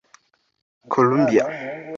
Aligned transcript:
Columbia 0.91 1.45